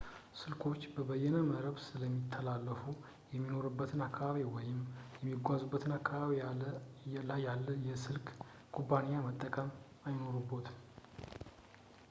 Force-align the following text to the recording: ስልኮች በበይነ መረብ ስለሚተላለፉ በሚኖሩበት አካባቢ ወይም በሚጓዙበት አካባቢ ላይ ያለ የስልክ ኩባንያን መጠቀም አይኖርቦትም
ስልኮች 0.37 0.83
በበይነ 0.93 1.35
መረብ 1.49 1.75
ስለሚተላለፉ 1.87 2.79
በሚኖሩበት 3.31 3.91
አካባቢ 4.07 4.37
ወይም 4.55 4.79
በሚጓዙበት 5.15 5.83
አካባቢ 5.99 6.39
ላይ 7.31 7.41
ያለ 7.47 7.67
የስልክ 7.89 8.27
ኩባንያን 8.77 9.25
መጠቀም 9.29 9.69
አይኖርቦትም 10.07 10.79